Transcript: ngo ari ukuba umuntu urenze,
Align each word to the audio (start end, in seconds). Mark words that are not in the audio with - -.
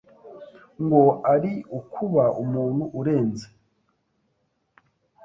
ngo 0.83 1.03
ari 1.33 1.53
ukuba 1.79 2.25
umuntu 2.43 2.83
urenze, 2.99 3.47